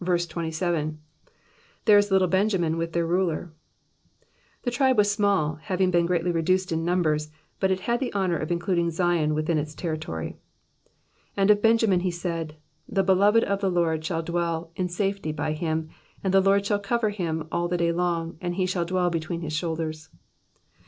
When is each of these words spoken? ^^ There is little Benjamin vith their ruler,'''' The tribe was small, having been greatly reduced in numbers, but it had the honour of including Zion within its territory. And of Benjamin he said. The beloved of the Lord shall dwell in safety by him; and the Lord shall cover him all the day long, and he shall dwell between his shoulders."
^^ 0.05 0.93
There 1.85 1.95
is 1.99 2.09
little 2.09 2.27
Benjamin 2.27 2.79
vith 2.79 2.93
their 2.93 3.05
ruler,'''' 3.05 3.51
The 4.63 4.71
tribe 4.71 4.97
was 4.97 5.11
small, 5.11 5.59
having 5.61 5.91
been 5.91 6.07
greatly 6.07 6.31
reduced 6.31 6.71
in 6.71 6.83
numbers, 6.83 7.29
but 7.59 7.69
it 7.69 7.81
had 7.81 7.99
the 7.99 8.11
honour 8.15 8.37
of 8.39 8.51
including 8.51 8.89
Zion 8.89 9.35
within 9.35 9.59
its 9.59 9.75
territory. 9.75 10.37
And 11.37 11.51
of 11.51 11.61
Benjamin 11.61 11.99
he 11.99 12.09
said. 12.09 12.55
The 12.89 13.03
beloved 13.03 13.43
of 13.43 13.61
the 13.61 13.69
Lord 13.69 14.03
shall 14.03 14.23
dwell 14.23 14.71
in 14.75 14.89
safety 14.89 15.31
by 15.31 15.51
him; 15.53 15.89
and 16.23 16.33
the 16.33 16.41
Lord 16.41 16.65
shall 16.65 16.79
cover 16.79 17.11
him 17.11 17.47
all 17.51 17.67
the 17.67 17.77
day 17.77 17.91
long, 17.91 18.39
and 18.41 18.55
he 18.55 18.65
shall 18.65 18.85
dwell 18.85 19.11
between 19.11 19.41
his 19.41 19.53
shoulders." 19.53 20.09